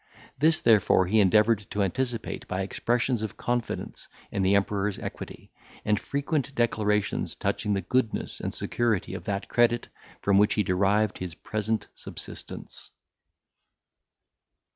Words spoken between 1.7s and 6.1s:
anticipate by expressions of confidence in the Emperor's equity, and